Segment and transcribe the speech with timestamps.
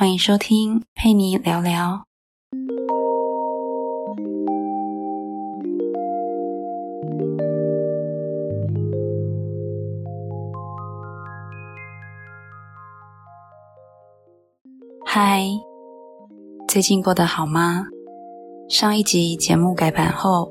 [0.00, 2.06] 欢迎收听佩妮聊聊。
[15.04, 15.44] 嗨，
[16.66, 17.84] 最近过得好吗？
[18.70, 20.50] 上一集节目改版后，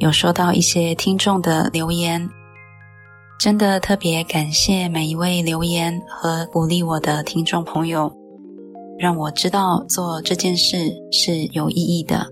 [0.00, 2.28] 有收到一些听众的留言，
[3.38, 8.12] 真的特别感谢每一位留言和鼓励我的听众朋友，
[8.98, 12.26] 让我知道做这件事是有意义的。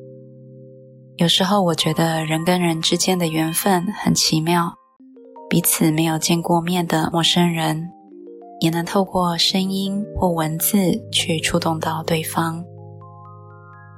[1.16, 4.74] 有时候我觉得人跟人之间的缘分很奇妙，
[5.48, 7.90] 彼此没有见过面的陌生人。
[8.60, 10.76] 也能透过声音或文字
[11.12, 12.64] 去触动到对方。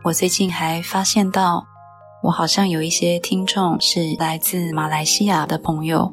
[0.02, 1.64] 我最近还发现到，
[2.24, 6.12] 我好像有一些听众是来自马来西亚的朋友。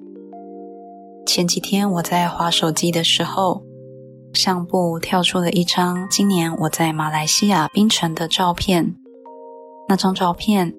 [1.26, 3.64] 前几天我在划手机的时候，
[4.34, 8.96] 相簿跳出了一张今年我在马来西亚槟城的照片。
[9.88, 10.74] 那张照片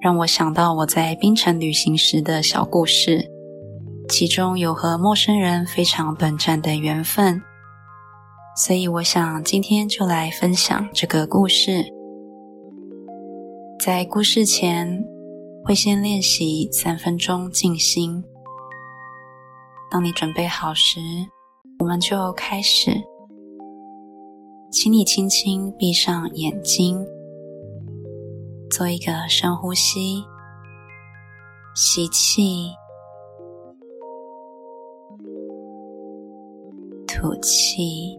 [0.00, 3.30] 让我想到我在槟城旅行时的小故事。
[4.08, 7.42] 其中有和陌生人非常短暂的缘分，
[8.56, 11.84] 所以我想今天就来分享这个故事。
[13.78, 15.04] 在故事前，
[15.64, 18.24] 会先练习三分钟静心。
[19.90, 21.00] 当你准备好时，
[21.78, 22.90] 我们就开始。
[24.70, 27.02] 请你轻轻闭上眼睛，
[28.70, 30.22] 做一个深呼吸，
[31.74, 32.70] 吸气。
[37.06, 38.16] 吐气，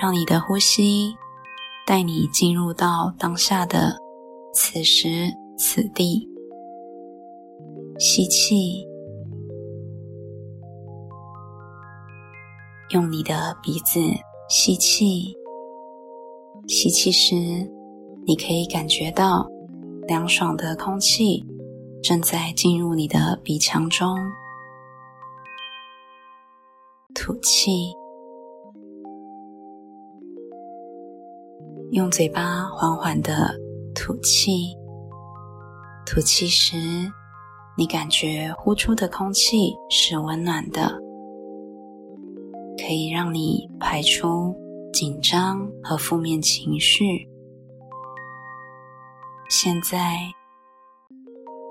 [0.00, 1.12] 让你的呼吸
[1.86, 3.96] 带你进入到当下的
[4.54, 6.28] 此时此地。
[7.98, 8.86] 吸气，
[12.92, 13.98] 用你的鼻子
[14.50, 15.34] 吸气。
[16.68, 17.34] 吸气时，
[18.26, 19.48] 你可以感觉到
[20.06, 21.42] 凉爽的空气
[22.02, 24.14] 正在进入你的鼻腔中。
[27.14, 27.94] 吐气，
[31.92, 33.54] 用嘴巴缓缓的
[33.94, 34.76] 吐气。
[36.04, 36.76] 吐气时，
[37.78, 41.00] 你感觉呼出的空气是温暖的，
[42.84, 44.52] 可以让你排出
[44.92, 47.28] 紧张和负面情绪。
[49.48, 50.18] 现在，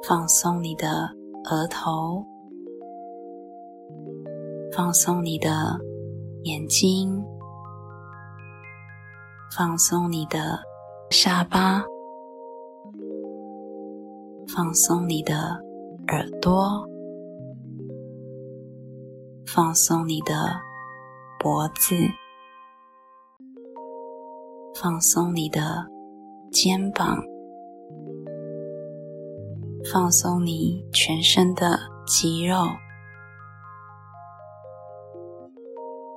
[0.07, 0.87] 放松你的
[1.49, 2.25] 额头。
[4.73, 5.77] 放松你的
[6.43, 7.21] 眼睛，
[9.53, 10.57] 放松你的
[11.09, 11.83] 下巴，
[14.47, 15.61] 放松你的
[16.07, 16.87] 耳朵，
[19.45, 20.33] 放松你的
[21.41, 21.95] 脖子，
[24.79, 25.87] 放松你的
[26.51, 27.17] 肩膀，
[29.91, 32.57] 放松你全身的肌肉。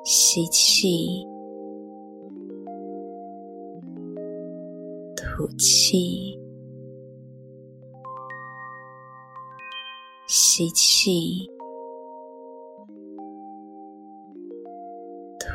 [0.05, 1.27] 吸气，
[5.17, 6.39] 吐气，
[10.27, 11.49] 吸气，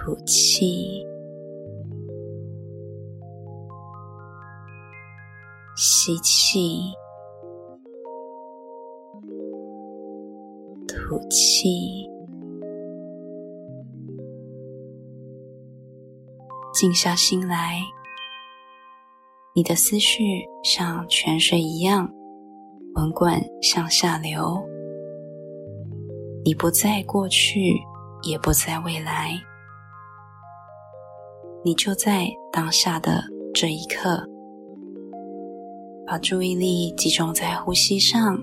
[0.09, 1.06] 吐气，
[5.78, 6.80] 吸气，
[10.88, 12.09] 吐气。
[16.74, 17.80] 静下心来，
[19.53, 20.24] 你的思绪
[20.64, 22.12] 像泉水一样
[22.96, 24.59] 滚滚向下流。
[26.44, 27.75] 你不在过去，
[28.24, 29.40] 也不在未来，
[31.64, 33.22] 你就在当下的
[33.53, 34.25] 这一刻，
[36.08, 38.42] 把注意力集中在呼吸上，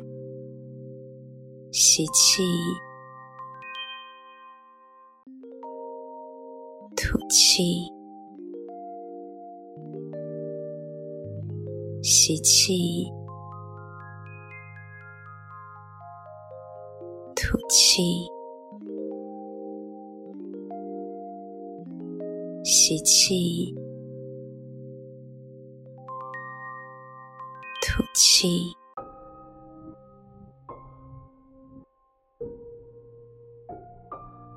[1.72, 2.43] 吸气，
[6.94, 7.91] 吐气。
[12.02, 13.11] 吸气，
[17.35, 18.29] 吐气，
[22.88, 23.75] 吸气，
[27.83, 28.73] 吐气。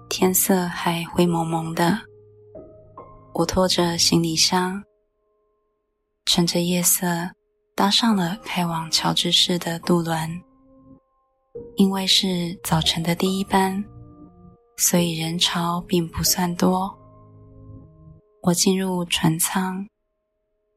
[0.07, 1.97] 天色还灰蒙蒙的，
[3.33, 4.83] 我拖着行李箱，
[6.27, 7.31] 趁着夜色。
[7.73, 10.29] 搭上了开往乔治市的渡轮，
[11.77, 13.83] 因为是早晨的第一班，
[14.77, 16.98] 所以人潮并不算多。
[18.41, 19.85] 我进入船舱，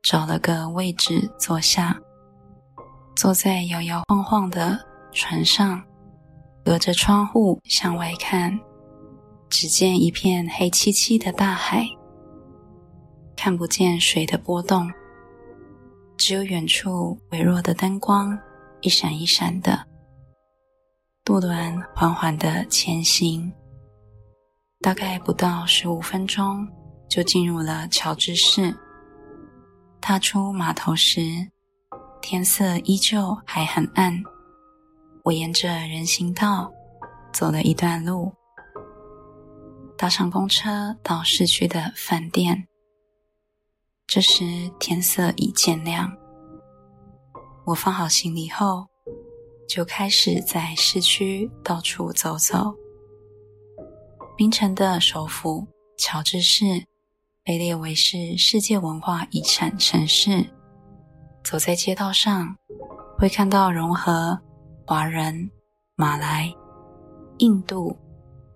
[0.02, 1.96] 找了个位置坐下，
[3.14, 4.78] 坐在摇摇晃晃的
[5.12, 5.80] 船上，
[6.64, 8.58] 隔着窗户向外看，
[9.48, 11.86] 只见一片黑漆漆的大海，
[13.36, 14.90] 看不见水的波动，
[16.16, 18.36] 只有远处微弱的灯光
[18.80, 19.86] 一闪一闪的。
[21.24, 23.52] 渡轮缓缓的前行，
[24.80, 26.68] 大概不到十五分钟，
[27.12, 28.74] 就进入了乔治市。
[30.00, 31.20] 踏出码头时，
[32.22, 34.18] 天色依旧还很暗。
[35.22, 36.72] 我沿着人行道
[37.30, 38.32] 走了一段路，
[39.98, 42.66] 搭上公车到市区的饭店。
[44.06, 46.10] 这时天色已渐亮，
[47.66, 48.86] 我放好行李后。
[49.68, 52.74] 就开始在市区到处走走。
[54.36, 55.66] 槟城的首府
[55.96, 56.84] 乔治市
[57.44, 60.46] 被列为是世界文化遗产城市。
[61.42, 62.56] 走在街道上，
[63.18, 64.40] 会看到融合
[64.86, 65.50] 华人、
[65.96, 66.52] 马来、
[67.38, 67.96] 印度、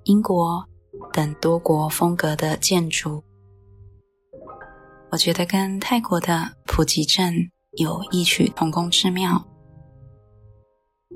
[0.05, 0.65] 英国
[1.13, 3.23] 等多国风格的建筑。
[5.11, 7.35] 我觉得跟泰国的普吉镇
[7.79, 9.45] 有异曲同工之妙。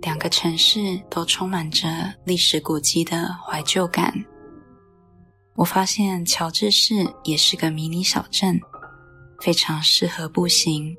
[0.03, 1.87] 两个城市都充满着
[2.25, 4.13] 历史古迹的怀旧感。
[5.61, 8.59] 我发现乔治市也是个迷你小镇，
[9.43, 10.97] 非常适合步行。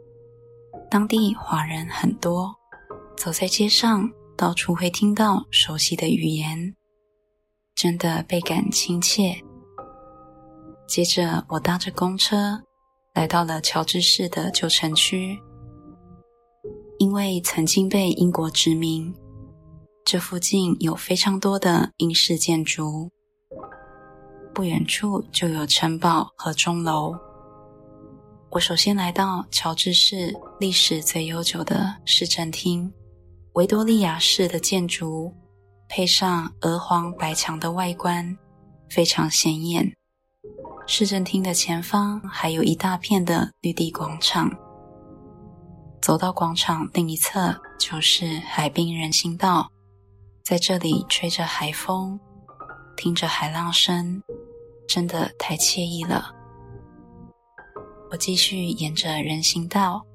[0.87, 2.53] 当地华人很多，
[3.17, 6.75] 走在街上到处会听到熟悉的语言，
[7.73, 9.35] 真的倍感亲切。
[10.87, 12.61] 接着，我搭着公车
[13.15, 15.39] 来到了乔治市的旧城区。
[16.99, 19.11] 因为曾经被英国殖民，
[20.05, 23.09] 这附近有非常多的英式建筑。
[24.53, 27.15] 不远处就有城堡和钟楼。
[28.49, 32.91] 我首先来到乔治市历史最悠久的市政厅，
[33.53, 35.33] 维多利亚式的建筑，
[35.87, 38.37] 配上鹅黄白墙的外观，
[38.89, 39.93] 非常显眼。
[40.85, 44.51] 市政厅的前方还有一大片的绿地广场。
[46.01, 49.71] 走到广场另一侧就是海滨人行道，
[50.43, 52.19] 在这里吹着海风，
[53.01, 54.21] 听着海浪声，
[54.87, 56.35] 真的太惬意了。
[58.11, 60.05] 我继续沿着人行道，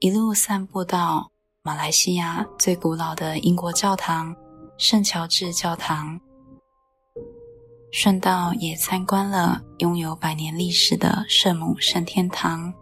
[0.00, 1.30] 一路散步到
[1.62, 4.34] 马来西亚最古老的英国教堂——
[4.76, 6.20] 圣乔治教堂，
[7.92, 12.74] 顺道也参观了拥有百年历史的圣母圣天堂。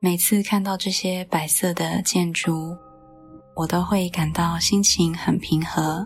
[0.00, 2.76] 每次看到这些白色的建筑，
[3.54, 6.04] 我都会感到心情很平和。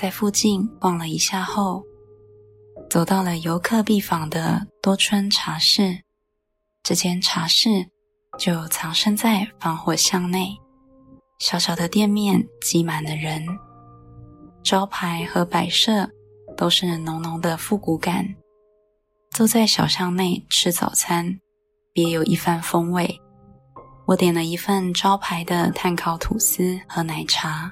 [0.00, 1.84] 在附近逛了一下后，
[2.88, 5.94] 走到了游客必访的多春茶室。
[6.82, 7.86] 这间茶室
[8.38, 10.56] 就藏身在防火巷内，
[11.38, 13.44] 小小的店面挤满了人，
[14.62, 16.08] 招牌和摆设
[16.56, 18.26] 都是浓浓的复古感。
[19.32, 21.38] 坐在小巷内吃早餐。
[21.92, 23.20] 别有一番风味。
[24.06, 27.70] 我点了一份招牌的炭烤吐司和奶茶，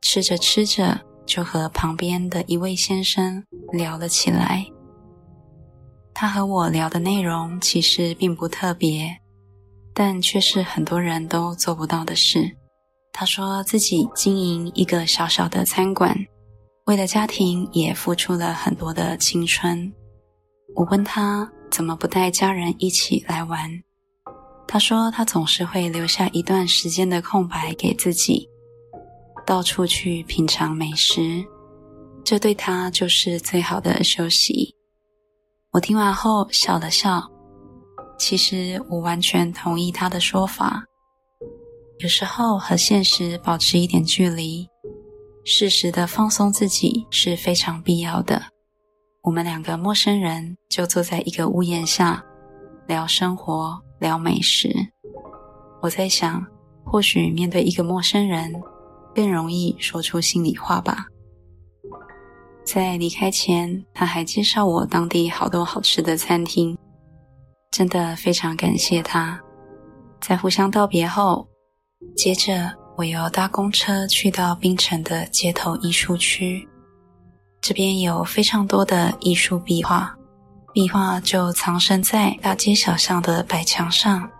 [0.00, 4.64] 吃着吃着就和旁边的一位先生聊了起来。
[6.14, 9.14] 他和我聊的内容其实并不特别，
[9.92, 12.56] 但却是很多人都做不到的事。
[13.12, 16.16] 他说自己经营一个小小的餐馆，
[16.86, 19.92] 为了家庭也付出了很多的青春。
[20.74, 21.52] 我问他。
[21.68, 23.68] 怎么不带家人一起来玩？
[24.68, 28.48] 他说他总是会留下一段时间的空白给自己，
[29.46, 31.44] 到处去品尝美食，
[32.24, 34.74] 这对他就是最好的休息。
[35.70, 37.22] 我听完后笑了笑，
[38.18, 40.82] 其实我完全同意他的说法。
[41.98, 44.68] 有时候和现实保持一点距离，
[45.44, 48.42] 适时的放松自己是非常必要的。
[49.22, 52.22] 我们两个陌生人就坐在一个屋檐下，
[52.88, 54.74] 聊生活，聊美食。
[55.80, 56.44] 我在想，
[56.84, 58.52] 或许面对一个陌生人，
[59.16, 61.06] 更容易说出心里话吧。
[62.66, 66.76] 在离开前，他还介绍我当地好多好吃的餐厅，
[67.70, 69.40] 真的非常感谢他。
[70.20, 71.48] 在互相道别后，
[72.14, 76.68] 接着我又搭公车去到冰城的街头艺术区。
[77.62, 80.14] 这边有非常多的艺术壁画，
[80.74, 84.30] 壁画就藏身在大街小巷的白墙上。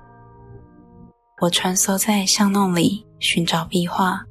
[1.40, 4.24] 我穿梭在巷弄里寻找壁画，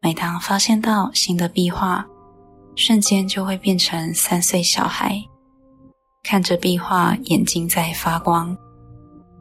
[0.00, 2.06] 每当发现到新的壁画，
[2.76, 5.24] 瞬间就会变成三岁小孩，
[6.22, 8.56] 看着壁画，眼睛在发光。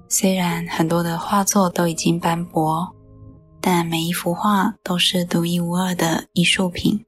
[0.10, 2.96] 虽然很多的画作都已经斑驳，
[3.62, 7.06] 但每一幅画都是独一无二的艺术品，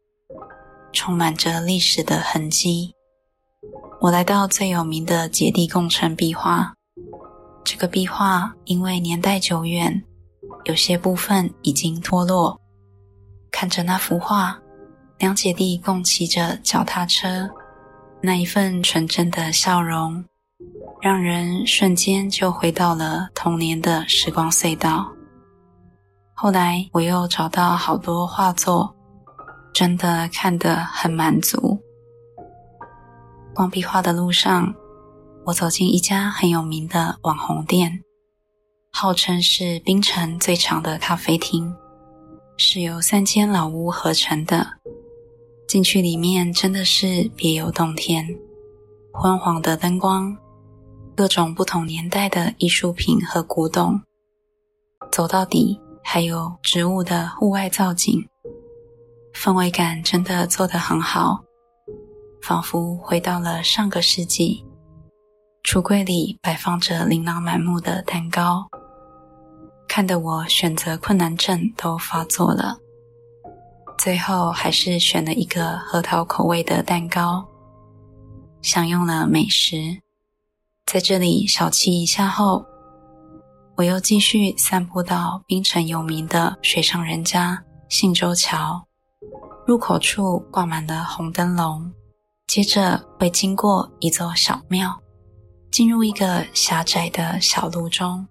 [0.94, 2.94] 充满着历史的痕迹。
[4.01, 6.75] 我来到最有名的姐弟共成壁画，
[7.63, 10.03] 这个壁画因为年代久远，
[10.65, 12.62] 有些部分已经脱落。
[13.60, 14.58] 看着那幅画，
[15.18, 17.50] 两姐弟共骑着脚踏车，
[18.22, 20.24] 那一份纯真的笑容。
[21.01, 25.12] 让人瞬间就回到了童年的时光隧道。
[26.34, 28.96] 后来我又找到好多画作，
[29.74, 31.82] 真的看得很满足。
[33.54, 34.74] 逛壁画的路上，
[35.48, 38.01] 我走进一家很有名的网红店，
[38.94, 41.75] 号称是槟城最长的咖啡厅，
[42.62, 44.68] 是由三间老屋合成的。
[45.66, 48.28] 进去里面真的是别有洞天，
[49.13, 50.38] 昏黄的灯光。
[51.16, 54.01] 各种不同年代的艺术品和古董，
[55.10, 58.28] 走到底还有植物的户外造景，
[59.34, 61.42] 氛围感真的做得很好，
[62.42, 64.66] 仿佛回到了上个世纪。
[65.63, 68.68] 橱柜里摆放着琳琅满目的蛋糕，
[70.00, 72.77] 看得我选择困难症都发作了。
[73.98, 77.46] 最后还是选了一个核桃口味的蛋糕，
[78.62, 80.00] 享用了美食。
[80.86, 82.65] 在这里小憩一下后，
[83.75, 88.82] 我又继续散步到槟城有名的水上人家信州桥
[89.68, 91.91] 入口处，挂满了红灯笼。
[92.48, 94.98] 接着会经过一座小庙，
[95.70, 98.25] 进入一个狭窄的小路中，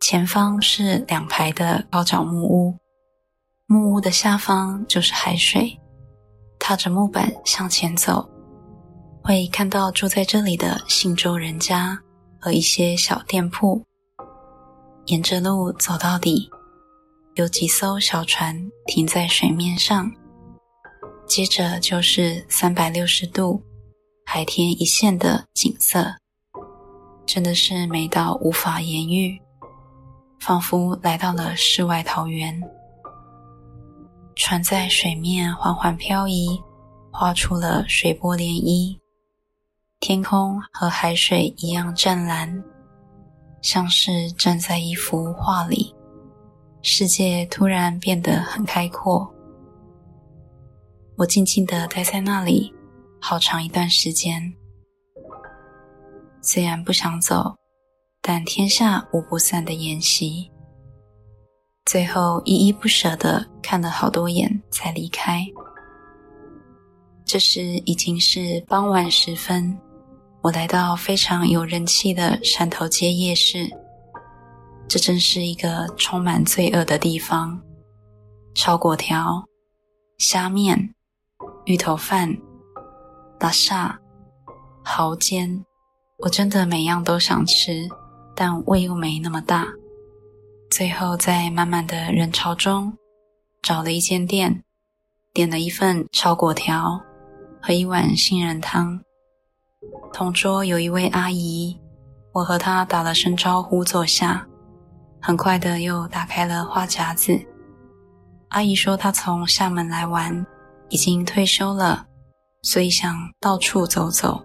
[0.00, 2.76] 前方是两排的高脚木屋，
[3.66, 5.78] 木屋的下方就是海水。
[6.58, 8.28] 踏着木板向前走。
[9.22, 11.98] 会看到住在这里的信州人家
[12.40, 13.82] 和一些小店铺。
[15.06, 16.48] 沿着路走到底，
[17.34, 20.10] 有几艘小船停在水面上。
[21.26, 23.62] 接着就是三百六十度
[24.24, 26.14] 海天一线的景色，
[27.26, 29.38] 真的是美到无法言喻，
[30.48, 32.58] 仿佛来到了世外桃源。
[34.34, 36.58] 船在水面缓缓漂移，
[37.12, 38.98] 画出了水波涟漪。
[40.00, 42.64] 天空和海水一样湛蓝，
[43.60, 45.94] 像是站在一幅画里。
[46.80, 49.30] 世界突然变得很开阔。
[51.18, 52.72] 我静静地待在那里，
[53.20, 54.50] 好长一段时间。
[56.40, 57.54] 虽然不想走，
[58.30, 60.50] 但天下无不散的宴席。
[61.86, 65.46] 最后依依不舍的看了好多眼，才离开。
[67.24, 69.74] 这时已经是傍晚时分。
[70.42, 73.66] 我来到非常有人气的山头街夜市，
[74.86, 77.58] 这真是一个充满罪恶的地方。
[78.54, 79.42] 炒粿条、
[80.18, 80.94] 虾面、
[81.64, 82.36] 芋头饭、
[83.38, 83.98] 大厦、
[84.84, 85.64] 蚝煎，
[86.18, 87.88] 我真的每样都想吃，
[88.40, 89.66] 但胃又没那么大。
[90.70, 92.96] 最后在满满的人潮中，
[93.60, 94.62] 找了一间店，
[95.32, 97.00] 点了一份炒果条
[97.60, 99.00] 和一碗杏仁汤。
[100.12, 101.76] 同桌有一位阿姨，
[102.32, 104.46] 我和她打了声招呼，坐下。
[105.20, 107.36] 很快的又打开了话匣子。
[108.50, 110.46] 阿姨说她从厦门来玩，
[110.90, 112.06] 已经退休了，
[112.62, 114.40] 所以想到处走走。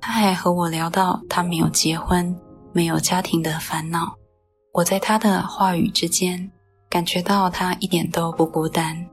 [0.00, 2.34] 她还和我聊到她没有结婚、
[2.72, 4.16] 没有家庭的烦恼。
[4.72, 6.50] 我在他的话语之间
[6.88, 9.06] 感觉到他一点都不孤单，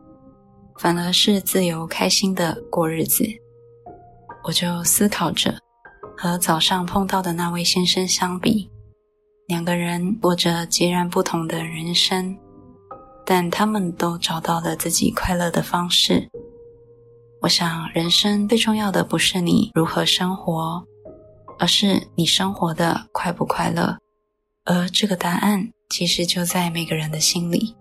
[0.77, 3.25] 反而是自由开心的过日子。
[4.43, 5.57] 我就思考着，
[6.15, 8.69] 和早上碰到的那位先生相比，
[9.47, 12.37] 两个人过着截然不同的人生，
[13.25, 16.29] 但他们都找到了自己快乐的方式。
[17.41, 20.83] 我想，人生最重要的不是你如何生活，
[21.59, 23.97] 而是你生活的快不快乐。
[24.65, 27.75] 而这个答案其实就在每个人的心里。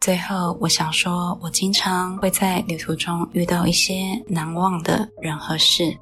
[0.00, 3.94] 最后，我想说，我经常会在旅途中遇到一些
[4.26, 5.94] 难忘的人和事。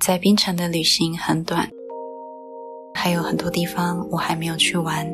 [0.00, 1.70] 在槟城的旅行很短，
[2.94, 5.08] 还有很多地方我还没有去玩。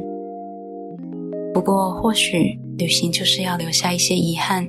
[1.52, 4.66] 不过，或许旅行就是要留下一些遗憾，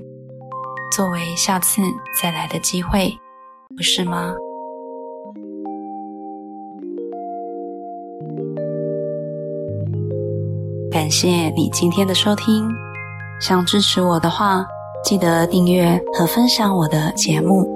[0.93, 1.81] 作为下次
[2.21, 3.17] 再来的机会，
[3.77, 4.35] 不是吗？
[11.03, 12.65] 感谢你今天的收听。
[13.41, 14.65] 想支持我的话，
[15.03, 17.67] 记得订阅和分享我的节目。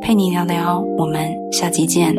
[0.00, 2.16] 陪你聊聊，我们下期见。